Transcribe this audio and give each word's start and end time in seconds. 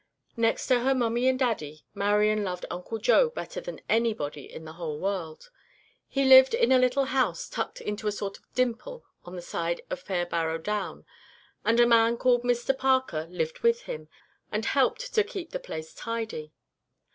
Next 0.35 0.65
to 0.65 0.79
her 0.79 0.95
mummy 0.95 1.27
and 1.27 1.37
daddy, 1.37 1.85
Marian 1.93 2.43
loved 2.43 2.65
Uncle 2.71 2.97
Joe 2.97 3.29
better 3.29 3.61
than 3.61 3.81
anybody 3.87 4.51
in 4.51 4.65
the 4.65 4.73
whole 4.73 4.97
world. 4.99 5.51
He 6.07 6.25
lived 6.25 6.55
in 6.55 6.71
a 6.71 6.79
little 6.79 7.05
house 7.05 7.47
tucked 7.47 7.79
into 7.81 8.07
a 8.07 8.11
sort 8.11 8.39
of 8.39 8.51
dimple 8.55 9.05
on 9.25 9.35
the 9.35 9.43
side 9.43 9.81
of 9.91 10.01
Fairbarrow 10.03 10.57
Down, 10.57 11.05
and 11.63 11.79
a 11.79 11.85
man 11.85 12.17
called 12.17 12.41
Mr 12.43 12.75
Parker 12.75 13.27
lived 13.29 13.59
with 13.59 13.81
him 13.83 14.07
and 14.51 14.65
helped 14.65 15.13
to 15.13 15.23
keep 15.23 15.51
the 15.51 15.59
place 15.59 15.93
tidy. 15.93 16.51